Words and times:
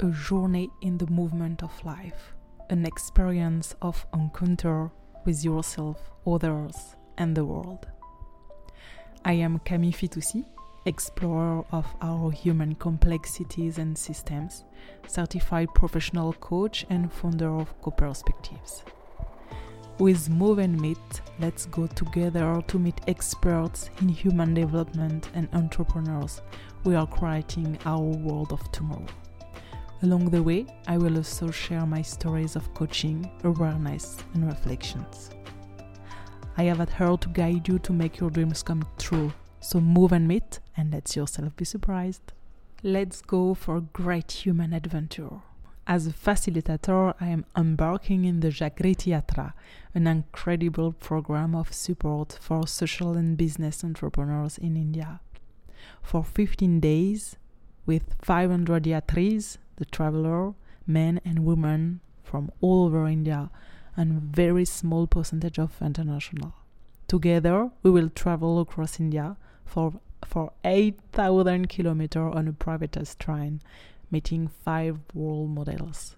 a 0.00 0.10
journey 0.10 0.70
in 0.82 0.98
the 0.98 1.06
movement 1.06 1.62
of 1.62 1.84
life, 1.84 2.34
an 2.70 2.84
experience 2.84 3.74
of 3.82 4.06
encounter 4.12 4.90
with 5.24 5.44
yourself, 5.44 6.10
others, 6.26 6.96
and 7.18 7.36
the 7.36 7.44
world. 7.44 7.86
I 9.24 9.34
am 9.34 9.58
Camille 9.60 9.92
Fitoussi, 9.92 10.44
explorer 10.86 11.64
of 11.72 11.86
our 12.02 12.30
human 12.30 12.74
complexities 12.74 13.78
and 13.78 13.96
systems, 13.96 14.64
certified 15.06 15.68
professional 15.74 16.32
coach, 16.34 16.84
and 16.90 17.12
founder 17.12 17.50
of 17.50 17.80
Co 17.80 17.90
Perspectives. 17.90 18.84
With 19.98 20.28
Move 20.28 20.58
and 20.58 20.80
Meet, 20.80 21.20
let's 21.38 21.66
go 21.66 21.86
together 21.86 22.60
to 22.66 22.78
meet 22.78 23.00
experts 23.06 23.90
in 24.00 24.08
human 24.08 24.52
development 24.52 25.30
and 25.34 25.48
entrepreneurs. 25.52 26.42
We 26.82 26.96
are 26.96 27.06
creating 27.06 27.78
our 27.86 28.00
world 28.00 28.52
of 28.52 28.72
tomorrow. 28.72 29.06
Along 30.02 30.28
the 30.28 30.42
way, 30.42 30.66
I 30.86 30.98
will 30.98 31.16
also 31.16 31.50
share 31.50 31.86
my 31.86 32.02
stories 32.02 32.56
of 32.56 32.72
coaching, 32.74 33.30
awareness, 33.42 34.18
and 34.34 34.46
reflections. 34.46 35.30
I 36.56 36.64
have 36.64 36.80
at 36.80 36.90
heart 36.90 37.22
to 37.22 37.28
guide 37.30 37.66
you 37.66 37.78
to 37.80 37.92
make 37.92 38.18
your 38.18 38.30
dreams 38.30 38.62
come 38.62 38.86
true. 38.98 39.32
So 39.60 39.80
move 39.80 40.12
and 40.12 40.28
meet 40.28 40.60
and 40.76 40.92
let 40.92 41.16
yourself 41.16 41.56
be 41.56 41.64
surprised. 41.64 42.32
Let's 42.82 43.22
go 43.22 43.54
for 43.54 43.76
a 43.76 43.80
great 43.80 44.30
human 44.30 44.72
adventure. 44.72 45.40
As 45.86 46.06
a 46.06 46.12
facilitator, 46.12 47.14
I 47.20 47.28
am 47.28 47.44
embarking 47.56 48.24
in 48.24 48.40
the 48.40 48.48
Jagriti 48.48 49.12
Yatra, 49.12 49.52
an 49.94 50.06
incredible 50.06 50.92
program 50.92 51.54
of 51.54 51.72
support 51.72 52.38
for 52.40 52.66
social 52.66 53.12
and 53.16 53.36
business 53.36 53.84
entrepreneurs 53.84 54.56
in 54.58 54.76
India. 54.76 55.20
For 56.02 56.24
15 56.24 56.80
days, 56.80 57.36
with 57.86 58.14
500 58.22 58.84
yatris, 58.84 59.58
the 59.76 59.84
traveler, 59.84 60.54
men 60.86 61.20
and 61.24 61.44
women 61.44 62.00
from 62.22 62.50
all 62.60 62.86
over 62.86 63.06
India, 63.06 63.50
and 63.96 64.20
very 64.22 64.64
small 64.64 65.06
percentage 65.06 65.58
of 65.58 65.80
international. 65.80 66.54
Together, 67.06 67.70
we 67.82 67.90
will 67.90 68.08
travel 68.08 68.60
across 68.60 68.98
India 68.98 69.36
for 69.64 69.94
for 70.24 70.52
8,000 70.64 71.68
kilometers 71.68 72.32
on 72.34 72.48
a 72.48 72.52
privatized 72.52 73.18
train 73.18 73.60
meeting 74.10 74.48
five 74.48 74.98
world 75.12 75.50
models 75.50 76.16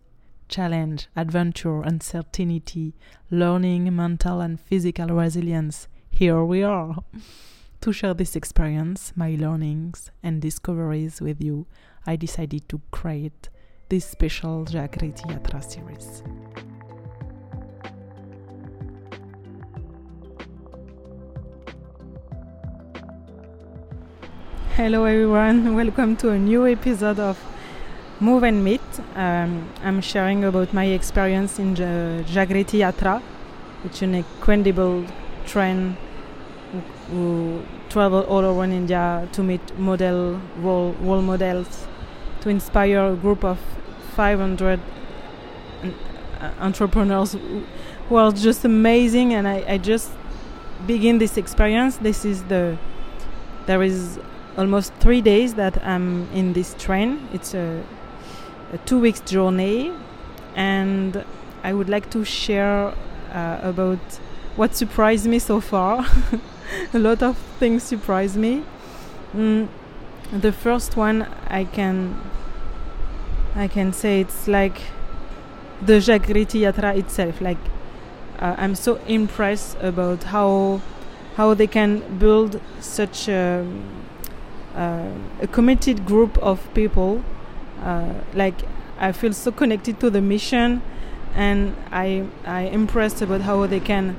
challenge, 0.48 1.09
adventure, 1.17 1.83
uncertainty, 1.83 2.95
learning, 3.31 3.95
mental 3.95 4.41
and 4.41 4.61
physical 4.61 5.09
resilience. 5.09 5.89
Here 6.09 6.45
we 6.45 6.63
are. 6.63 6.97
to 7.87 7.92
share 7.92 8.15
this 8.15 8.34
experience, 8.34 9.12
my 9.15 9.37
learnings, 9.39 10.11
and 10.20 10.42
discoveries 10.42 11.20
with 11.20 11.41
you, 11.41 11.67
I 12.05 12.17
decided 12.17 12.69
to 12.69 12.81
create 12.91 13.48
this 13.89 14.05
special 14.05 14.65
Jagriti 14.65 15.23
Yatra 15.31 15.62
series. 15.62 16.25
Hello 24.75 25.05
everyone, 25.05 25.77
welcome 25.83 26.17
to 26.17 26.31
a 26.31 26.39
new 26.41 26.67
episode 26.67 27.20
of 27.20 27.39
Move 28.19 28.42
and 28.42 28.64
Meet. 28.64 28.81
Um, 29.14 29.70
I'm 29.84 30.01
sharing 30.01 30.42
about 30.42 30.75
my 30.75 30.87
experience 30.87 31.61
in 31.61 31.75
the 31.75 32.25
Jagriti 32.27 32.81
Yatra, 32.81 33.23
which 33.84 33.98
is 33.98 34.03
an 34.03 34.17
incredible 34.17 35.05
train 35.47 35.97
who, 37.11 37.62
travel 37.89 38.23
all 38.23 38.45
over 38.45 38.65
India 38.65 39.29
to 39.33 39.43
meet 39.43 39.79
model 39.79 40.41
role, 40.59 40.93
role 41.01 41.23
models, 41.23 41.87
to 42.41 42.48
inspire 42.48 43.13
a 43.13 43.17
group 43.17 43.45
of 43.45 43.59
500 44.15 44.81
uh, 46.41 46.51
entrepreneurs 46.61 47.37
who 48.09 48.17
are 48.17 48.33
just 48.33 48.65
amazing. 48.65 49.35
And 49.35 49.47
I, 49.47 49.65
I 49.69 49.79
just 49.79 50.11
begin 50.86 51.19
this 51.19 51.36
experience. 51.36 51.97
This 51.98 52.25
is 52.25 52.45
the 52.45 52.77
there 53.67 53.83
is 53.83 54.19
almost 54.57 54.92
three 55.01 55.20
days 55.20 55.55
that 55.55 55.85
I'm 55.85 56.29
in 56.33 56.53
this 56.53 56.75
train. 56.75 57.29
It's 57.33 57.55
a 57.55 57.83
a 58.73 58.79
two 58.79 58.98
weeks 58.98 59.20
journey, 59.20 59.92
and 60.55 61.25
I 61.63 61.73
would 61.73 61.89
like 61.89 62.11
to 62.11 62.25
share 62.25 62.92
uh, 63.33 63.61
about 63.63 63.98
what 64.57 64.75
surprised 64.75 65.27
me 65.27 65.39
so 65.39 65.61
far. 65.61 66.05
a 66.95 66.99
lot 66.99 67.23
of 67.23 67.37
things 67.59 67.83
surprised 67.83 68.37
me. 68.37 68.65
Mm, 69.35 69.69
the 70.33 70.53
first 70.53 70.97
one 70.97 71.29
I 71.49 71.65
can 71.65 72.21
I 73.55 73.69
can 73.69 73.93
say 73.93 74.21
it's 74.21 74.49
like 74.49 74.81
the 75.81 75.95
Jagriti 75.95 76.61
Yatra 76.61 76.97
itself. 76.97 77.41
Like 77.41 77.59
uh, 78.39 78.55
I'm 78.59 78.75
so 78.75 78.97
impressed 79.07 79.77
about 79.81 80.25
how 80.25 80.81
how 81.37 81.55
they 81.55 81.67
can 81.67 82.01
build 82.19 82.61
such 82.81 83.29
a, 83.29 83.67
uh, 84.75 85.11
a 85.43 85.47
committed 85.47 86.07
group 86.07 86.39
of 86.39 86.73
people 86.73 87.23
uh, 87.83 88.15
like 88.35 88.55
I 88.98 89.13
feel 89.13 89.33
so 89.33 89.53
connected 89.53 90.01
to 90.01 90.11
the 90.11 90.21
mission, 90.21 90.83
and 91.35 91.77
I 91.93 92.25
I 92.47 92.63
impressed 92.63 93.21
about 93.23 93.43
how 93.43 93.67
they 93.67 93.81
can 93.81 94.17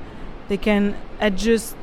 they 0.47 0.58
can 0.58 0.96
adjust 1.19 1.75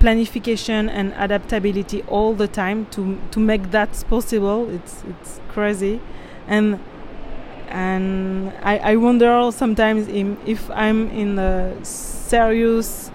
planification 0.00 0.88
and 0.88 1.12
adaptability 1.16 2.02
all 2.08 2.34
the 2.34 2.48
time 2.48 2.86
to 2.90 3.18
to 3.30 3.40
make 3.40 3.70
that 3.70 4.04
possible. 4.08 4.68
It's 4.70 5.04
it's 5.08 5.40
crazy, 5.52 6.00
and 6.48 6.78
and 7.68 8.52
I, 8.62 8.78
I 8.92 8.96
wonder 8.96 9.50
sometimes 9.52 10.08
if 10.44 10.70
I'm 10.70 11.08
in 11.10 11.38
a 11.38 11.72
serious, 11.84 13.12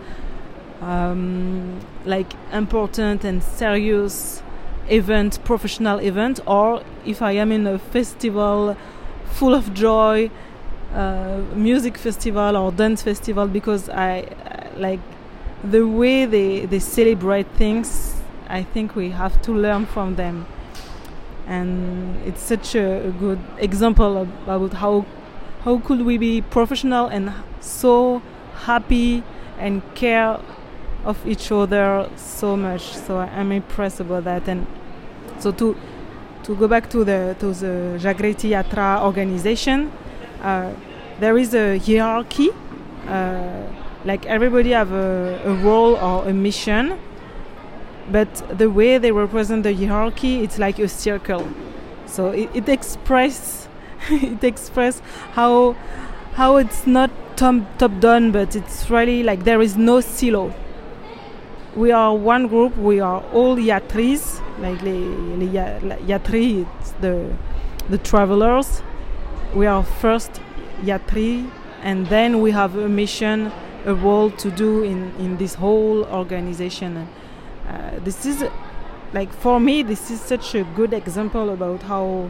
um, 0.81 1.79
like 2.05 2.33
important 2.53 3.25
and 3.25 3.43
serious 3.43 4.41
event, 4.87 5.39
professional 5.43 5.99
event, 5.99 6.39
or 6.47 6.83
if 7.05 7.21
I 7.21 7.33
am 7.33 7.51
in 7.51 7.67
a 7.67 7.77
festival 7.77 8.77
full 9.25 9.53
of 9.53 9.73
joy, 9.73 10.29
uh, 10.93 11.41
music 11.53 11.97
festival 11.97 12.55
or 12.55 12.71
dance 12.71 13.03
festival, 13.03 13.47
because 13.47 13.89
I 13.89 14.29
like 14.77 15.01
the 15.69 15.87
way 15.87 16.25
they, 16.25 16.65
they 16.65 16.79
celebrate 16.79 17.47
things. 17.57 18.15
I 18.47 18.63
think 18.63 18.95
we 18.95 19.09
have 19.09 19.41
to 19.43 19.51
learn 19.51 19.85
from 19.85 20.15
them, 20.15 20.45
and 21.47 22.15
it's 22.25 22.41
such 22.41 22.75
a, 22.75 23.07
a 23.07 23.11
good 23.11 23.39
example 23.57 24.27
about 24.43 24.73
how 24.73 25.05
how 25.63 25.79
could 25.79 26.01
we 26.01 26.17
be 26.19 26.41
professional 26.41 27.07
and 27.07 27.33
so 27.59 28.21
happy 28.53 29.23
and 29.57 29.81
care 29.95 30.39
of 31.03 31.25
each 31.27 31.51
other 31.51 32.07
so 32.15 32.55
much. 32.55 32.95
So 32.95 33.17
I'm 33.17 33.51
impressed 33.51 33.99
about 33.99 34.25
that. 34.25 34.47
And 34.47 34.67
so 35.39 35.51
to 35.53 35.75
to 36.43 36.55
go 36.55 36.67
back 36.67 36.89
to 36.91 37.03
the 37.03 37.35
to 37.39 37.53
the 37.53 37.97
Jagriti 37.99 38.49
Yatra 38.51 39.01
organization, 39.01 39.91
uh, 40.43 40.71
there 41.19 41.37
is 41.37 41.55
a 41.55 41.79
hierarchy. 41.79 42.49
Uh, 43.07 43.84
like 44.05 44.25
everybody 44.25 44.71
have 44.71 44.91
a, 44.91 45.41
a, 45.43 45.53
role 45.55 45.95
or 45.95 46.29
a 46.29 46.33
mission, 46.33 46.97
but 48.11 48.57
the 48.57 48.69
way 48.69 48.97
they 48.97 49.11
represent 49.11 49.63
the 49.63 49.73
hierarchy, 49.73 50.43
it's 50.43 50.57
like 50.59 50.79
a 50.79 50.87
circle. 50.87 51.47
So 52.05 52.29
it, 52.29 52.49
it 52.53 52.69
express 52.69 53.67
it 54.09 54.43
express 54.43 55.01
how 55.33 55.73
how 56.35 56.57
it's 56.57 56.85
not 56.85 57.09
top 57.35 57.55
top 57.77 57.99
down, 57.99 58.31
but 58.31 58.55
it's 58.55 58.89
really 58.89 59.23
like 59.23 59.43
there 59.43 59.61
is 59.61 59.75
no 59.75 60.01
silo 60.01 60.53
we 61.75 61.91
are 61.91 62.15
one 62.15 62.47
group. 62.47 62.77
We 62.77 62.99
are 62.99 63.21
all 63.33 63.57
yatris, 63.57 64.41
like 64.59 64.81
les, 64.81 64.99
les 65.35 65.47
yatri, 66.07 66.65
it's 66.79 66.91
the 67.01 67.33
the 67.89 67.97
travelers. 67.97 68.81
We 69.53 69.67
are 69.67 69.83
first 69.83 70.41
yatri, 70.81 71.49
and 71.83 72.07
then 72.07 72.41
we 72.41 72.51
have 72.51 72.77
a 72.77 72.87
mission, 72.87 73.51
a 73.85 73.93
role 73.93 74.31
to 74.31 74.51
do 74.51 74.83
in 74.83 75.11
in 75.19 75.37
this 75.37 75.55
whole 75.55 76.05
organization. 76.05 77.07
Uh, 77.67 77.99
this 78.03 78.25
is 78.25 78.43
like 79.13 79.31
for 79.33 79.59
me, 79.59 79.83
this 79.83 80.11
is 80.11 80.19
such 80.19 80.55
a 80.55 80.63
good 80.75 80.93
example 80.93 81.49
about 81.49 81.83
how 81.83 82.29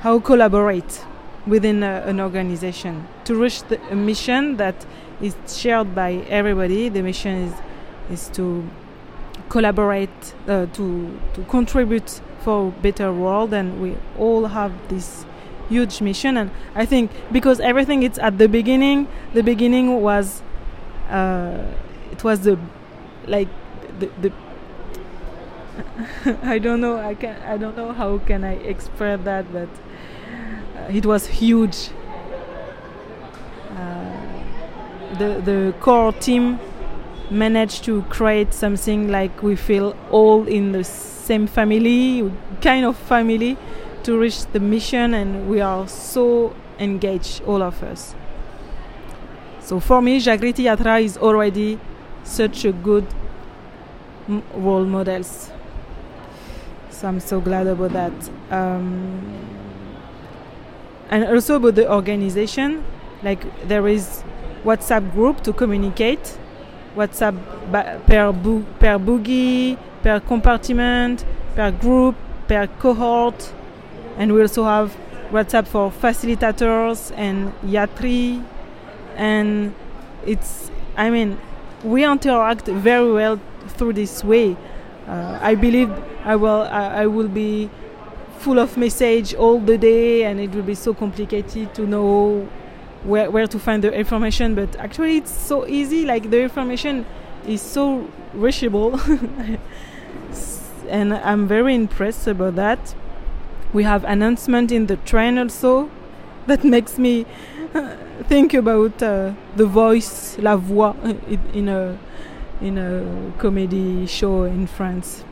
how 0.00 0.18
collaborate 0.20 1.04
within 1.46 1.82
a, 1.82 2.02
an 2.06 2.20
organization 2.20 3.06
to 3.24 3.34
reach 3.34 3.62
the, 3.64 3.80
a 3.90 3.94
mission 3.94 4.56
that 4.56 4.86
is 5.20 5.36
shared 5.46 5.94
by 5.94 6.12
everybody. 6.28 6.88
The 6.88 7.02
mission 7.02 7.34
is 7.48 7.54
is 8.10 8.28
to 8.30 8.64
collaborate 9.48 10.34
uh, 10.46 10.66
to 10.72 11.18
to 11.34 11.42
contribute 11.44 12.20
for 12.40 12.68
a 12.68 12.70
better 12.82 13.12
world 13.12 13.52
and 13.52 13.80
we 13.82 13.96
all 14.18 14.46
have 14.46 14.72
this 14.88 15.24
huge 15.68 16.00
mission 16.00 16.36
and 16.36 16.50
i 16.74 16.84
think 16.86 17.10
because 17.32 17.60
everything 17.60 18.02
it's 18.02 18.18
at 18.18 18.38
the 18.38 18.48
beginning 18.48 19.06
the 19.34 19.42
beginning 19.42 20.00
was 20.00 20.42
uh, 21.10 21.64
it 22.12 22.22
was 22.24 22.40
the 22.40 22.58
like 23.26 23.48
the, 23.98 24.10
the 24.20 24.32
I 26.42 26.58
don't 26.58 26.80
know. 26.80 26.98
I 26.98 27.14
can. 27.14 27.40
I 27.42 27.56
don't 27.56 27.76
know 27.76 27.92
how 27.92 28.18
can 28.18 28.44
I 28.44 28.54
express 28.54 29.20
that, 29.24 29.52
but 29.52 29.68
uh, 30.76 30.92
it 30.92 31.06
was 31.06 31.26
huge. 31.26 31.90
Uh, 33.70 34.12
the 35.18 35.40
the 35.44 35.74
core 35.80 36.12
team 36.12 36.58
managed 37.30 37.84
to 37.84 38.02
create 38.08 38.54
something 38.54 39.08
like 39.10 39.42
we 39.42 39.54
feel 39.56 39.94
all 40.10 40.46
in 40.48 40.72
the 40.72 40.84
same 40.84 41.46
family, 41.46 42.30
kind 42.62 42.86
of 42.86 42.96
family, 42.96 43.56
to 44.08 44.18
reach 44.18 44.46
the 44.54 44.58
mission, 44.58 45.12
and 45.12 45.50
we 45.50 45.60
are 45.60 45.86
so 45.86 46.56
engaged, 46.78 47.42
all 47.44 47.62
of 47.62 47.82
us. 47.82 48.14
So 49.60 49.80
for 49.80 50.00
me, 50.00 50.18
Jagriti 50.18 50.64
Yatra 50.64 51.02
is 51.02 51.18
already 51.18 51.78
such 52.24 52.64
a 52.64 52.72
good 52.72 53.06
m- 54.26 54.42
role 54.54 54.86
models. 54.86 55.50
So 56.88 57.06
I'm 57.06 57.20
so 57.20 57.38
glad 57.38 57.66
about 57.66 57.92
that. 57.92 58.30
Um, 58.50 59.20
and 61.10 61.24
also 61.24 61.56
about 61.56 61.74
the 61.74 61.92
organization, 61.92 62.82
like 63.22 63.44
there 63.68 63.86
is 63.88 64.24
WhatsApp 64.64 65.12
group 65.12 65.42
to 65.42 65.52
communicate, 65.52 66.38
WhatsApp 66.96 67.36
ba- 67.70 68.00
per, 68.06 68.32
bu- 68.32 68.64
per 68.80 68.96
bogie, 68.98 69.76
per 70.02 70.18
compartment, 70.20 71.26
per 71.54 71.70
group, 71.72 72.14
per 72.46 72.66
cohort, 72.78 73.52
and 74.18 74.34
we 74.34 74.42
also 74.42 74.64
have 74.64 74.94
WhatsApp 75.30 75.66
for 75.66 75.90
facilitators 75.90 77.12
and 77.16 77.52
Yatri, 77.62 78.44
and 79.16 79.74
it's 80.26 80.70
I 80.96 81.08
mean 81.08 81.38
we 81.84 82.04
interact 82.04 82.66
very 82.66 83.12
well 83.12 83.40
through 83.68 83.92
this 83.94 84.24
way. 84.24 84.56
Uh, 85.06 85.38
I 85.40 85.54
believe 85.54 85.90
I 86.24 86.36
will 86.36 86.62
I, 86.62 87.02
I 87.02 87.06
will 87.06 87.28
be 87.28 87.70
full 88.38 88.58
of 88.58 88.76
message 88.76 89.34
all 89.34 89.60
the 89.60 89.78
day, 89.78 90.24
and 90.24 90.40
it 90.40 90.50
will 90.50 90.62
be 90.62 90.74
so 90.74 90.92
complicated 90.92 91.74
to 91.76 91.86
know 91.86 92.48
where 93.04 93.30
where 93.30 93.46
to 93.46 93.58
find 93.58 93.84
the 93.84 93.92
information. 93.92 94.56
But 94.56 94.74
actually, 94.76 95.18
it's 95.18 95.30
so 95.30 95.66
easy. 95.66 96.04
Like 96.04 96.30
the 96.30 96.42
information 96.42 97.06
is 97.46 97.62
so 97.62 98.08
reachable, 98.34 99.00
and 100.88 101.14
I'm 101.14 101.46
very 101.46 101.76
impressed 101.76 102.26
about 102.26 102.56
that. 102.56 102.94
We 103.72 103.82
have 103.84 104.04
announcement 104.04 104.72
in 104.72 104.86
the 104.86 104.96
train 104.96 105.38
also 105.38 105.90
that 106.46 106.64
makes 106.64 106.98
me 106.98 107.26
think 108.28 108.54
about 108.54 109.02
uh, 109.02 109.32
the 109.56 109.66
voice, 109.66 110.38
la 110.38 110.56
voix, 110.56 110.94
in 111.52 111.68
a 111.68 111.98
in 112.60 112.78
a 112.78 113.32
comedy 113.38 114.06
show 114.06 114.44
in 114.44 114.66
France. 114.66 115.24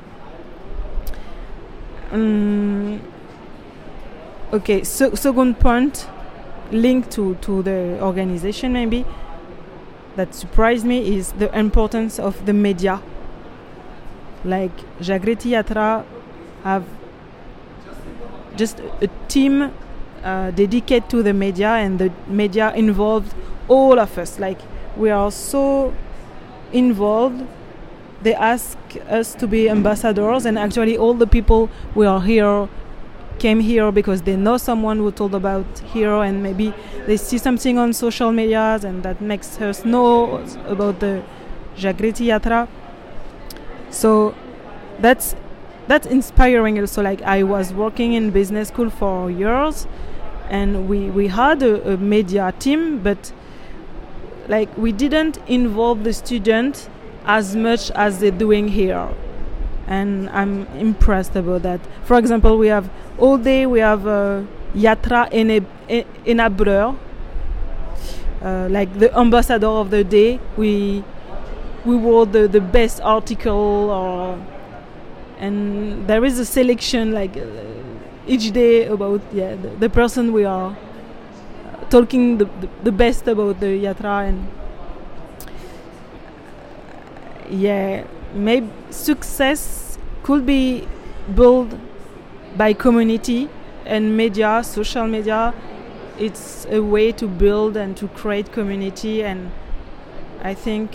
Um, 2.12 3.00
okay, 4.52 4.84
so 4.84 5.14
second 5.14 5.58
point, 5.58 6.06
linked 6.70 7.10
to 7.12 7.34
to 7.36 7.62
the 7.62 7.98
organization 8.00 8.72
maybe 8.72 9.04
that 10.16 10.34
surprised 10.34 10.84
me 10.84 11.16
is 11.16 11.32
the 11.32 11.50
importance 11.58 12.18
of 12.18 12.46
the 12.46 12.52
media. 12.52 13.00
Like 14.44 14.76
Jagriti 15.00 15.50
Yatra 15.50 16.04
have 16.62 16.84
just 18.56 18.80
a 19.00 19.08
team 19.28 19.70
uh, 20.24 20.50
dedicated 20.50 21.08
to 21.10 21.22
the 21.22 21.32
media, 21.32 21.68
and 21.68 21.98
the 21.98 22.10
media 22.26 22.72
involved 22.74 23.34
all 23.68 23.98
of 23.98 24.18
us. 24.18 24.38
Like 24.38 24.58
we 24.96 25.10
are 25.10 25.30
so 25.30 25.94
involved. 26.72 27.46
They 28.22 28.34
ask 28.34 28.78
us 29.08 29.34
to 29.34 29.46
be 29.46 29.68
ambassadors, 29.68 30.46
and 30.46 30.58
actually, 30.58 30.96
all 30.96 31.14
the 31.14 31.26
people 31.26 31.68
we 31.94 32.06
are 32.06 32.20
here 32.20 32.68
came 33.38 33.60
here 33.60 33.92
because 33.92 34.22
they 34.22 34.34
know 34.34 34.56
someone 34.56 34.96
who 34.96 35.12
told 35.12 35.34
about 35.34 35.66
Hero 35.92 36.22
and 36.22 36.42
maybe 36.42 36.72
they 37.06 37.18
see 37.18 37.36
something 37.36 37.76
on 37.78 37.92
social 37.92 38.32
medias, 38.32 38.84
and 38.84 39.02
that 39.02 39.20
makes 39.20 39.60
us 39.60 39.84
know 39.84 40.42
about 40.66 41.00
the 41.00 41.22
Jagriti 41.76 42.26
Yatra. 42.26 42.66
So 43.90 44.34
that's 44.98 45.36
that's 45.88 46.06
inspiring 46.06 46.78
also 46.78 47.02
like 47.02 47.22
i 47.22 47.42
was 47.42 47.72
working 47.72 48.12
in 48.12 48.30
business 48.30 48.68
school 48.68 48.90
for 48.90 49.30
years 49.30 49.86
and 50.48 50.88
we 50.88 51.10
we 51.10 51.28
had 51.28 51.62
a, 51.62 51.92
a, 51.92 51.96
media 51.96 52.52
team 52.58 52.98
but 53.02 53.32
like 54.48 54.74
we 54.76 54.92
didn't 54.92 55.38
involve 55.48 56.04
the 56.04 56.12
student 56.12 56.88
as 57.24 57.56
much 57.56 57.90
as 57.92 58.20
they're 58.20 58.30
doing 58.30 58.68
here. 58.68 59.08
And 59.88 60.28
i'm 60.30 60.66
impressed 60.78 61.36
about 61.36 61.62
that. 61.62 61.80
For 62.04 62.18
example 62.18 62.58
we 62.58 62.68
have 62.68 62.90
all 63.18 63.38
day 63.38 63.66
we 63.66 63.80
have 63.80 64.06
uh, 64.06 64.42
yatra 64.74 65.28
enableur 66.26 66.96
uh, 68.42 68.68
like 68.70 68.98
the 68.98 69.16
ambassador 69.16 69.66
of 69.68 69.90
the 69.90 70.04
day 70.04 70.38
we 70.56 71.02
we 71.84 71.96
wrote 71.96 72.32
the, 72.32 72.48
the 72.48 72.60
best 72.60 73.00
article 73.00 73.90
or 73.90 74.38
and 75.38 76.06
there 76.06 76.24
is 76.24 76.38
a 76.38 76.44
selection 76.44 77.12
like 77.12 77.36
uh, 77.36 77.46
each 78.26 78.52
day 78.52 78.86
about 78.86 79.20
yeah 79.32 79.54
the, 79.54 79.68
the 79.84 79.88
person 79.88 80.32
we 80.32 80.44
are 80.44 80.70
uh, 80.70 81.84
talking 81.90 82.38
the, 82.38 82.44
the, 82.60 82.68
the 82.84 82.92
best 82.92 83.26
about 83.28 83.60
the 83.60 83.66
yatra 83.84 84.28
and 84.28 84.46
yeah 87.50 88.04
maybe 88.34 88.68
success 88.90 89.98
could 90.22 90.44
be 90.44 90.86
built 91.34 91.70
by 92.56 92.72
community 92.72 93.48
and 93.84 94.16
media 94.16 94.62
social 94.64 95.06
media. 95.06 95.54
It's 96.18 96.66
a 96.70 96.80
way 96.80 97.12
to 97.12 97.28
build 97.28 97.76
and 97.76 97.96
to 97.98 98.08
create 98.08 98.50
community 98.50 99.22
and 99.22 99.50
i 100.42 100.54
think 100.54 100.90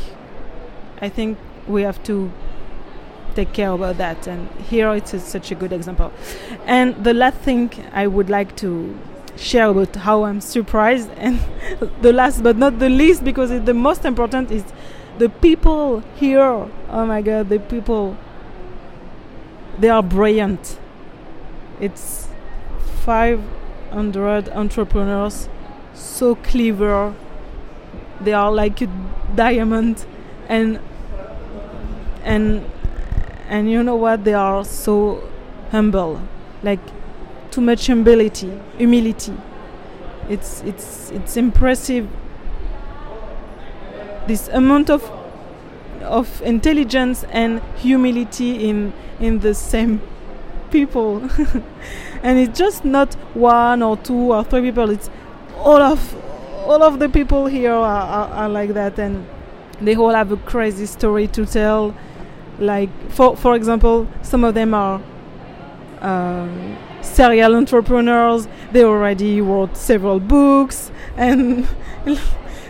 i 1.01 1.09
think 1.09 1.37
we 1.67 1.81
have 1.83 2.01
to 2.03 2.31
take 3.35 3.53
care 3.53 3.71
about 3.71 3.97
that. 3.97 4.27
And 4.27 4.49
here 4.69 4.91
it's 4.93 5.11
such 5.23 5.51
a 5.51 5.55
good 5.55 5.73
example. 5.73 6.11
And 6.65 7.03
the 7.03 7.13
last 7.13 7.37
thing 7.37 7.71
I 7.93 8.07
would 8.07 8.29
like 8.29 8.55
to 8.57 8.97
share 9.37 9.69
about 9.69 9.95
how 9.95 10.23
I'm 10.23 10.41
surprised, 10.41 11.09
and 11.17 11.39
the 12.01 12.13
last 12.13 12.43
but 12.43 12.57
not 12.57 12.79
the 12.79 12.89
least, 12.89 13.23
because 13.23 13.49
the 13.49 13.73
most 13.73 14.05
important 14.05 14.51
is 14.51 14.63
the 15.17 15.29
people 15.29 16.03
here. 16.15 16.67
Oh 16.89 17.05
my 17.05 17.21
God, 17.21 17.49
the 17.49 17.59
people. 17.59 18.17
They 19.79 19.89
are 19.89 20.03
brilliant. 20.03 20.77
It's 21.79 22.27
500 23.05 24.49
entrepreneurs, 24.49 25.49
so 25.93 26.35
clever. 26.35 27.15
They 28.19 28.33
are 28.33 28.51
like 28.51 28.81
a 28.81 28.87
diamond, 29.35 30.05
and 30.47 30.79
and 32.23 32.63
and 33.51 33.69
you 33.69 33.83
know 33.83 33.97
what? 33.97 34.23
They 34.23 34.33
are 34.33 34.63
so 34.63 35.21
humble. 35.71 36.21
Like 36.63 36.79
too 37.51 37.59
much 37.59 37.85
humility 37.85 38.57
humility. 38.77 39.33
It's 40.29 40.61
it's 40.61 41.11
it's 41.11 41.35
impressive. 41.35 42.07
This 44.25 44.47
amount 44.47 44.89
of 44.89 45.03
of 46.01 46.41
intelligence 46.41 47.25
and 47.29 47.61
humility 47.75 48.69
in 48.69 48.93
in 49.19 49.39
the 49.39 49.53
same 49.53 50.01
people. 50.71 51.21
And 52.23 52.37
it's 52.37 52.57
just 52.57 52.85
not 52.85 53.15
one 53.33 53.81
or 53.81 53.97
two 53.97 54.31
or 54.31 54.43
three 54.43 54.61
people. 54.61 54.91
It's 54.91 55.09
all 55.57 55.81
of 55.81 56.15
all 56.67 56.83
of 56.83 56.99
the 56.99 57.09
people 57.09 57.47
here 57.47 57.73
are, 57.73 58.01
are, 58.01 58.27
are 58.29 58.49
like 58.49 58.73
that. 58.75 58.99
And 58.99 59.25
they 59.81 59.95
all 59.95 60.11
have 60.13 60.31
a 60.31 60.37
crazy 60.37 60.85
story 60.85 61.27
to 61.29 61.45
tell 61.45 61.95
like 62.61 62.89
for 63.09 63.35
for 63.35 63.55
example 63.55 64.07
some 64.21 64.43
of 64.43 64.53
them 64.53 64.73
are 64.73 65.01
um, 66.01 66.77
serial 67.01 67.55
entrepreneurs. 67.55 68.47
They 68.71 68.83
already 68.83 69.41
wrote 69.41 69.75
several 69.77 70.19
books 70.19 70.91
and 71.17 71.67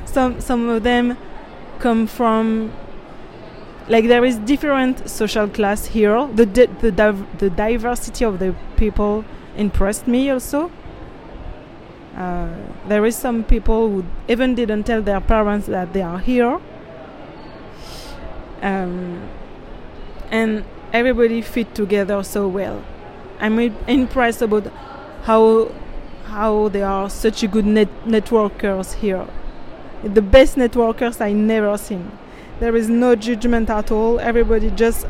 some 0.05 0.41
some 0.41 0.69
of 0.69 0.83
them 0.83 1.17
come 1.79 2.07
from 2.07 2.71
like 3.87 4.07
there 4.07 4.23
is 4.23 4.37
different 4.37 5.09
social 5.09 5.47
class 5.47 5.85
here. 5.85 6.27
The 6.27 6.45
di- 6.45 6.65
the, 6.67 6.91
div- 6.91 7.37
the 7.39 7.49
diversity 7.49 8.23
of 8.25 8.39
the 8.39 8.55
people 8.77 9.25
impressed 9.57 10.07
me 10.07 10.29
also. 10.29 10.71
Uh, 12.15 12.49
there 12.87 13.05
is 13.05 13.15
some 13.15 13.43
people 13.43 13.89
who 13.89 14.05
even 14.27 14.53
didn't 14.53 14.83
tell 14.83 15.01
their 15.01 15.21
parents 15.21 15.67
that 15.67 15.93
they 15.93 16.01
are 16.01 16.19
here. 16.19 16.59
Um, 18.61 19.27
and 20.31 20.63
everybody 20.93 21.41
fit 21.41 21.75
together 21.75 22.23
so 22.23 22.47
well. 22.47 22.83
I'm 23.39 23.59
impressed 23.87 24.41
about 24.41 24.71
how 25.23 25.71
how 26.25 26.69
they 26.69 26.81
are 26.81 27.09
such 27.09 27.43
a 27.43 27.47
good 27.47 27.65
net 27.65 27.89
networkers 28.05 28.93
here. 28.93 29.27
The 30.03 30.21
best 30.21 30.55
networkers 30.55 31.19
I 31.19 31.33
never 31.33 31.77
seen. 31.77 32.17
There 32.59 32.75
is 32.75 32.89
no 32.89 33.15
judgment 33.15 33.69
at 33.69 33.91
all. 33.91 34.19
Everybody 34.19 34.71
just 34.71 35.05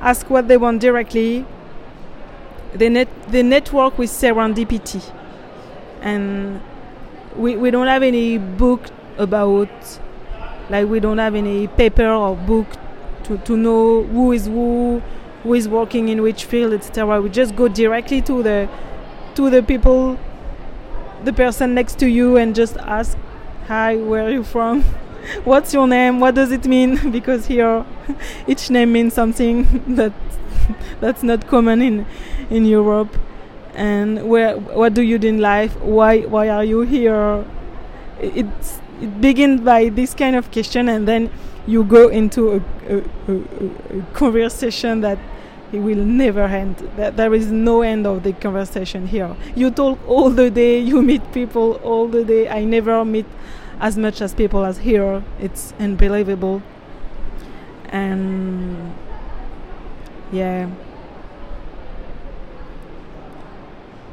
ask 0.00 0.28
what 0.28 0.48
they 0.48 0.56
want 0.56 0.80
directly. 0.80 1.46
They 2.74 2.88
net 2.88 3.08
they 3.28 3.42
network 3.42 3.98
with 3.98 4.10
serendipity, 4.10 5.02
and 6.00 6.60
we 7.36 7.56
we 7.56 7.70
don't 7.70 7.86
have 7.86 8.02
any 8.02 8.38
book 8.38 8.90
about 9.16 9.70
like 10.70 10.88
we 10.88 10.98
don't 10.98 11.18
have 11.18 11.36
any 11.36 11.68
paper 11.68 12.08
or 12.08 12.34
book 12.34 12.66
to 13.24 13.38
to 13.38 13.56
know 13.56 14.02
who 14.04 14.32
is 14.32 14.46
who 14.46 15.02
who 15.42 15.54
is 15.54 15.68
working 15.68 16.08
in 16.08 16.22
which 16.22 16.44
field 16.44 16.72
etc 16.72 17.20
we 17.20 17.28
just 17.28 17.54
go 17.56 17.68
directly 17.68 18.20
to 18.22 18.42
the 18.42 18.68
to 19.34 19.50
the 19.50 19.62
people 19.62 20.18
the 21.24 21.32
person 21.32 21.74
next 21.74 21.98
to 21.98 22.06
you 22.06 22.36
and 22.36 22.54
just 22.54 22.76
ask 22.78 23.16
hi 23.66 23.96
where 23.96 24.24
are 24.24 24.30
you 24.30 24.44
from? 24.44 24.82
What's 25.44 25.72
your 25.72 25.86
name? 25.86 26.20
What 26.20 26.34
does 26.34 26.52
it 26.52 26.66
mean? 26.66 27.10
Because 27.12 27.46
here 27.46 27.84
each 28.46 28.70
name 28.70 28.92
means 28.92 29.14
something 29.14 29.64
that 29.94 30.12
that's 31.00 31.22
not 31.22 31.46
common 31.46 31.80
in 31.82 32.06
in 32.50 32.66
Europe. 32.66 33.16
And 33.74 34.28
where 34.28 34.56
what 34.58 34.94
do 34.94 35.02
you 35.02 35.18
do 35.18 35.28
in 35.28 35.40
life? 35.40 35.80
Why 35.80 36.20
why 36.20 36.48
are 36.48 36.64
you 36.64 36.82
here? 36.82 37.44
It's 38.20 38.80
it 39.00 39.20
begins 39.20 39.60
by 39.62 39.88
this 39.88 40.14
kind 40.14 40.36
of 40.36 40.50
question 40.52 40.88
and 40.88 41.08
then 41.08 41.30
you 41.66 41.84
go 41.84 42.08
into 42.08 42.52
a, 42.52 42.60
a, 42.88 43.02
a, 43.28 43.98
a 43.98 44.02
conversation 44.12 45.00
that 45.00 45.18
it 45.72 45.78
will 45.80 46.04
never 46.04 46.42
end. 46.44 46.76
There 46.96 47.34
is 47.34 47.50
no 47.50 47.82
end 47.82 48.06
of 48.06 48.22
the 48.22 48.32
conversation 48.32 49.06
here. 49.06 49.34
You 49.56 49.70
talk 49.70 49.98
all 50.06 50.30
the 50.30 50.50
day, 50.50 50.78
you 50.90 51.02
meet 51.02 51.32
people 51.32 51.74
all 51.82 52.08
the 52.08 52.24
day. 52.24 52.48
I 52.48 52.64
never 52.64 53.04
meet 53.04 53.26
as 53.80 53.96
much 53.98 54.20
as 54.20 54.34
people 54.34 54.64
as 54.64 54.78
here. 54.78 55.22
It's 55.40 55.72
unbelievable. 55.80 56.62
And 57.88 58.94
yeah. 60.32 60.68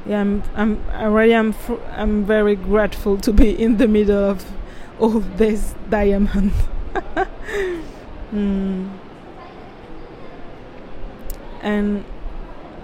Yeah, 0.06 0.22
I'm, 0.22 0.44
I'm, 0.56 0.84
I 0.92 1.06
really 1.06 1.34
am, 1.34 1.54
fr- 1.54 1.76
I'm 1.96 2.26
very 2.26 2.56
grateful 2.56 3.18
to 3.20 3.32
be 3.32 3.52
in 3.52 3.78
the 3.78 3.88
middle 3.88 4.18
of 4.32 4.44
all 5.00 5.20
this 5.20 5.76
diamond. 5.90 6.54
mm 8.34 8.90
and 11.64 12.04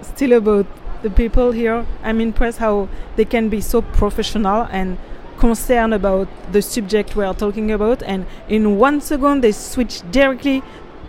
still 0.03 0.33
about 0.33 0.67
the 1.01 1.09
people 1.09 1.51
here 1.51 1.83
i'm 2.03 2.21
impressed 2.21 2.59
how 2.59 2.87
they 3.15 3.25
can 3.25 3.49
be 3.49 3.59
so 3.59 3.81
professional 3.81 4.67
and 4.69 4.99
concerned 5.37 5.93
about 5.93 6.27
the 6.51 6.61
subject 6.61 7.15
we 7.15 7.23
are 7.23 7.33
talking 7.33 7.71
about. 7.71 8.03
And 8.03 8.25
in 8.49 8.77
one 8.77 9.01
second 9.01 9.41
they 9.41 9.51
switch 9.51 10.01
directly 10.11 10.63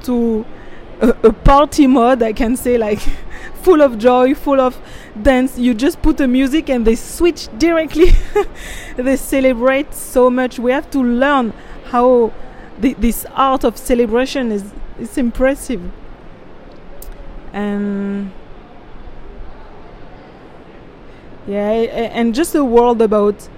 to 0.04 0.44
a, 1.00 1.08
a 1.24 1.32
party 1.32 1.86
mode 1.86 2.22
i 2.22 2.32
can 2.32 2.56
say 2.56 2.76
like 2.76 2.98
full 3.62 3.82
of 3.82 3.98
joy 3.98 4.34
full 4.34 4.60
of 4.60 4.78
dance. 5.20 5.58
You 5.58 5.74
just 5.74 6.00
put 6.02 6.16
the 6.16 6.28
music 6.28 6.68
and 6.70 6.86
they 6.86 6.94
switch 6.94 7.48
directly. 7.58 8.12
They 8.96 9.16
celebrate 9.16 9.94
so 9.94 10.28
much. 10.28 10.58
We 10.58 10.72
have 10.72 10.90
to 10.90 11.00
learn 11.00 11.52
how 11.86 12.32
the, 12.80 12.94
this 12.94 13.26
art 13.34 13.64
of 13.64 13.76
celebration 13.76 14.52
is 14.52 14.64
is 14.98 15.16
impressive. 15.18 15.80
And 17.52 18.30
yeah 21.46 21.70
and 22.18 22.34
just 22.34 22.54
a 22.54 22.64
word 22.64 23.00
about 23.00 23.48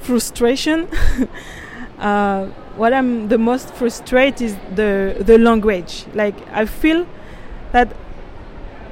frustration. 0.00 0.88
Uh, 1.96 2.46
what 2.76 2.92
i'm 2.92 3.28
the 3.28 3.38
most 3.38 3.72
frustrated 3.74 4.42
is 4.42 4.56
the 4.74 5.14
the 5.20 5.38
language. 5.38 6.06
Like 6.12 6.34
i 6.52 6.66
feel 6.66 7.06
that 7.70 7.94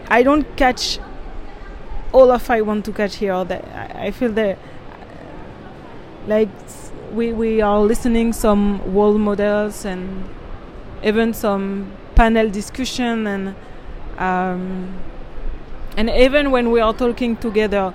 i 0.08 0.22
don't 0.22 0.46
catch 0.56 1.00
all 2.12 2.30
of 2.30 2.48
i 2.48 2.60
want 2.60 2.84
to 2.84 2.92
catch 2.92 3.16
here 3.16 3.44
that 3.44 3.64
i 3.96 4.10
feel 4.10 4.32
that 4.32 4.56
like 6.26 6.48
we 7.12 7.32
we 7.32 7.60
are 7.60 7.80
listening 7.80 8.32
some 8.32 8.80
role 8.94 9.18
models 9.18 9.84
and 9.84 10.28
even 11.04 11.34
some 11.34 11.92
panel 12.14 12.48
discussion 12.48 13.26
and 13.26 13.54
um, 14.18 14.98
and 15.96 16.08
even 16.08 16.50
when 16.50 16.70
we 16.70 16.80
are 16.80 16.94
talking 16.94 17.36
together, 17.36 17.92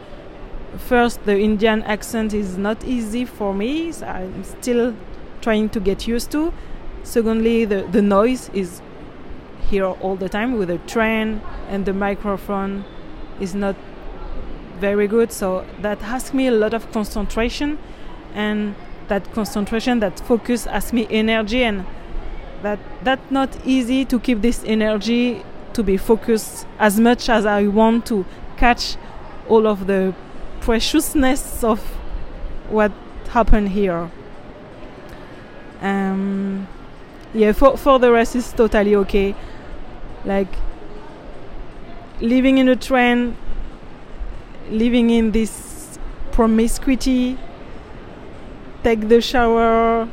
first 0.78 1.24
the 1.26 1.40
Indian 1.40 1.82
accent 1.84 2.34
is 2.34 2.58
not 2.58 2.84
easy 2.84 3.26
for 3.26 3.54
me. 3.54 3.92
So 3.92 4.06
I'm 4.06 4.44
still 4.44 4.96
trying 5.42 5.70
to 5.70 5.80
get 5.80 6.08
used 6.08 6.32
to. 6.32 6.54
Secondly, 7.04 7.66
the, 7.66 7.88
the 7.92 8.02
noise 8.02 8.50
is 8.54 8.82
here 9.70 9.86
all 9.86 10.16
the 10.16 10.30
time 10.30 10.58
with 10.58 10.68
the 10.68 10.78
train 10.80 11.42
and 11.70 11.86
the 11.86 11.94
microphone 11.94 12.86
is 13.40 13.56
not 13.56 13.76
very 14.80 15.08
good. 15.08 15.32
So 15.32 15.66
that 15.82 16.02
asks 16.04 16.34
me 16.34 16.48
a 16.48 16.52
lot 16.52 16.74
of 16.74 16.92
concentration 16.92 17.80
and 18.34 18.76
that 19.08 19.32
concentration, 19.34 20.00
that 20.00 20.20
focus 20.22 20.68
asks 20.68 20.94
me 20.94 21.08
energy 21.10 21.64
and 21.64 21.86
that 22.62 22.80
that's 23.04 23.32
not 23.32 23.50
easy 23.66 24.06
to 24.06 24.20
keep 24.20 24.42
this 24.42 24.64
energy 24.66 25.44
to 25.74 25.84
be 25.84 25.98
focused 25.98 26.66
as 26.80 27.00
much 27.00 27.30
as 27.30 27.46
I 27.46 27.68
want 27.68 28.06
to 28.08 28.26
catch 28.58 28.98
all 29.48 29.68
of 29.68 29.88
the 29.88 30.14
preciousness 30.62 31.64
of 31.64 31.80
what 32.70 32.92
happened 33.30 33.70
here. 33.70 34.10
Um, 35.82 36.68
yeah, 37.34 37.52
for 37.52 37.78
for 37.78 38.00
the 38.00 38.12
rest 38.12 38.36
is 38.36 38.52
totally 38.52 38.96
okay. 38.96 39.36
Like 40.26 40.54
living 42.20 42.58
in 42.58 42.68
a 42.68 42.76
train, 42.76 43.38
living 44.70 45.10
in 45.12 45.32
this 45.32 46.00
promiscuity, 46.32 47.38
take 48.84 49.08
the 49.08 49.22
shower 49.22 50.08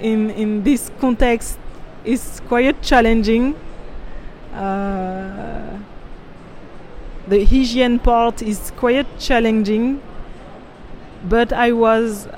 in 0.00 0.30
in 0.30 0.62
this 0.62 0.90
context 1.00 1.58
is 2.04 2.40
quite 2.48 2.82
challenging 2.82 3.54
uh, 4.54 5.78
the 7.26 7.44
hygiene 7.44 7.98
part 7.98 8.42
is 8.42 8.72
quite 8.76 9.06
challenging, 9.18 10.02
but 11.24 11.52
I 11.52 11.72
was 11.72 12.28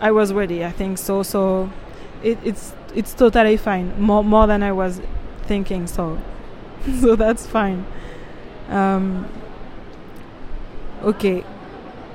I 0.00 0.10
was 0.12 0.32
ready. 0.32 0.64
I 0.64 0.72
think 0.72 0.98
so. 0.98 1.22
So 1.22 1.70
it, 2.22 2.38
it's 2.44 2.74
it's 2.94 3.12
totally 3.14 3.56
fine. 3.56 4.00
More 4.00 4.24
more 4.24 4.46
than 4.46 4.62
I 4.62 4.72
was 4.72 5.00
thinking. 5.42 5.86
So 5.86 6.18
so 7.00 7.16
that's 7.16 7.46
fine. 7.46 7.84
Um, 8.68 9.28
okay, 11.02 11.44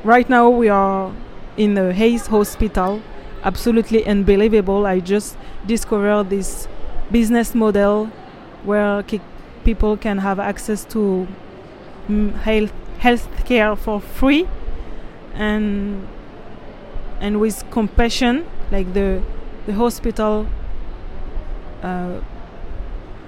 right 0.04 0.28
now 0.30 0.50
we 0.50 0.70
are 0.70 1.14
in 1.58 1.74
the 1.74 1.94
Hayes 1.94 2.28
Hospital. 2.28 3.02
Absolutely 3.44 4.06
unbelievable. 4.06 4.86
I 4.86 5.00
just 5.00 5.38
discovered 5.66 6.30
this 6.30 6.68
business 7.12 7.54
model 7.56 8.06
where 8.64 9.04
people 9.64 9.98
can 9.98 10.20
have 10.20 10.40
access 10.40 10.86
to 10.86 11.28
mm, 12.08 12.34
health 12.36 12.74
health 13.00 13.46
care 13.46 13.76
for 13.76 14.00
free 14.00 14.48
and 15.34 16.08
and 17.20 17.40
with 17.40 17.64
compassion 17.72 18.46
like 18.72 18.94
the 18.94 19.22
the 19.66 19.74
hospital 19.74 20.48
uh, 21.84 22.20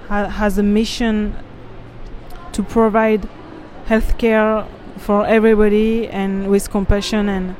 ha 0.07 0.27
has 0.29 0.57
a 0.57 0.63
mission 0.63 1.35
to 2.51 2.63
provide 2.63 3.27
health 3.85 4.17
care 4.17 4.65
for 4.97 5.25
everybody 5.25 6.07
and 6.07 6.47
with 6.47 6.69
compassion 6.69 7.27
and 7.29 7.55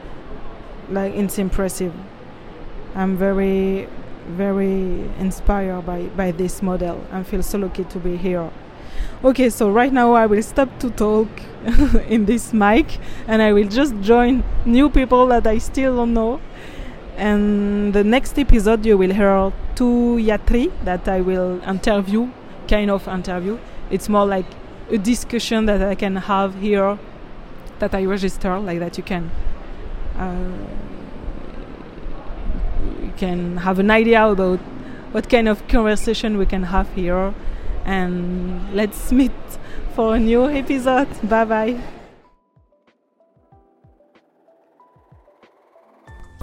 like 0.93 1.13
it's 1.13 1.37
impressive 1.37 1.93
i'm 2.95 3.17
very 3.17 3.87
very 4.27 5.09
inspired 5.19 5.85
by, 5.85 6.03
by 6.07 6.31
this 6.31 6.61
model 6.61 7.05
and 7.11 7.27
feel 7.27 7.43
so 7.43 7.57
lucky 7.57 7.83
to 7.85 7.99
be 7.99 8.17
here. 8.17 8.49
Okay, 9.23 9.49
so 9.49 9.69
right 9.69 9.91
now 9.91 10.13
I 10.13 10.25
will 10.25 10.43
stop 10.43 10.79
to 10.79 10.89
talk 10.89 11.27
in 12.07 12.25
this 12.25 12.53
mic 12.53 12.99
and 13.27 13.41
I 13.41 13.53
will 13.53 13.67
just 13.67 13.99
join 14.01 14.43
new 14.65 14.89
people 14.89 15.27
that 15.27 15.47
I 15.47 15.57
still 15.57 15.95
don't 15.95 16.13
know. 16.13 16.41
And 17.15 17.93
the 17.93 18.03
next 18.03 18.37
episode 18.39 18.85
you 18.85 18.97
will 18.97 19.13
hear 19.13 19.53
two 19.75 20.17
Yatri 20.19 20.71
that 20.83 21.07
I 21.07 21.21
will 21.21 21.61
interview, 21.67 22.29
kind 22.67 22.89
of 22.89 23.07
interview. 23.07 23.59
It's 23.89 24.09
more 24.09 24.25
like 24.25 24.45
a 24.89 24.97
discussion 24.97 25.65
that 25.67 25.81
I 25.81 25.95
can 25.95 26.15
have 26.15 26.55
here 26.55 26.97
that 27.79 27.93
I 27.93 28.05
register, 28.05 28.59
like 28.59 28.79
that 28.79 28.97
you 28.97 29.03
can. 29.03 29.31
Uh, 30.17 30.82
can 33.17 33.57
have 33.57 33.79
an 33.79 33.91
idea 33.91 34.25
about 34.25 34.59
what 35.11 35.29
kind 35.29 35.47
of 35.47 35.67
conversation 35.67 36.37
we 36.37 36.45
can 36.45 36.63
have 36.63 36.91
here. 36.93 37.33
And 37.85 38.73
let's 38.73 39.11
meet 39.11 39.31
for 39.95 40.15
a 40.15 40.19
new 40.19 40.49
episode. 40.49 41.07
Bye 41.29 41.45
bye. 41.45 41.81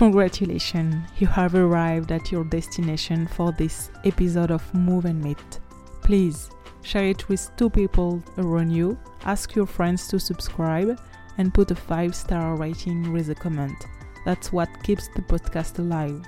Congratulations, 0.00 0.96
you 1.18 1.26
have 1.26 1.54
arrived 1.54 2.10
at 2.10 2.32
your 2.32 2.44
destination 2.44 3.26
for 3.26 3.52
this 3.52 3.90
episode 4.06 4.50
of 4.50 4.62
Move 4.72 5.04
and 5.04 5.22
Meet. 5.22 5.60
Please 6.02 6.48
share 6.80 7.04
it 7.04 7.28
with 7.28 7.50
two 7.58 7.68
people 7.68 8.22
around 8.38 8.70
you, 8.70 8.98
ask 9.26 9.54
your 9.54 9.66
friends 9.66 10.08
to 10.08 10.18
subscribe, 10.18 10.98
and 11.36 11.52
put 11.52 11.70
a 11.70 11.74
5 11.74 12.14
star 12.14 12.56
rating 12.56 13.12
with 13.12 13.28
a 13.28 13.34
comment. 13.34 13.76
That's 14.24 14.50
what 14.52 14.70
keeps 14.82 15.08
the 15.08 15.20
podcast 15.20 15.78
alive. 15.78 16.22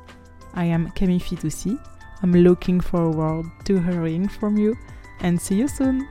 I 0.53 0.65
am 0.65 0.91
Camille 0.91 1.19
Fitoussi. 1.19 1.79
I'm 2.21 2.31
looking 2.31 2.79
forward 2.79 3.47
to 3.65 3.79
hearing 3.79 4.27
from 4.27 4.57
you 4.57 4.77
and 5.21 5.41
see 5.41 5.55
you 5.55 5.67
soon. 5.67 6.07